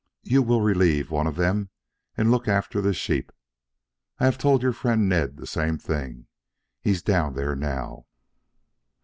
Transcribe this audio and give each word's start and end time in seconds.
You 0.23 0.41
will 0.41 0.61
relieve 0.61 1.11
one 1.11 1.27
of 1.27 1.35
them 1.35 1.69
and 2.17 2.31
look 2.31 2.47
after 2.47 2.81
the 2.81 2.91
sheep. 2.91 3.31
I 4.17 4.25
have 4.25 4.39
told 4.39 4.63
your 4.63 4.73
friend 4.73 5.07
Ned 5.07 5.37
the 5.37 5.45
same 5.45 5.77
thing. 5.77 6.25
He's 6.81 7.03
down 7.03 7.35
there 7.35 7.55
now." 7.55 8.07